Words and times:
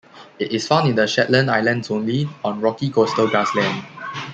It 0.39 0.51
is 0.51 0.65
found 0.67 0.89
in 0.89 0.95
the 0.95 1.05
Shetland 1.05 1.51
Islands 1.51 1.91
only, 1.91 2.27
on 2.43 2.59
rocky 2.59 2.89
coastal 2.89 3.27
grassland. 3.27 3.85